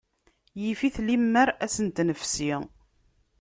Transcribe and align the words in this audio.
Yif-it 0.61 0.95
limmer 1.07 1.47
ad 1.63 1.71
sent-nefsi. 1.75 2.53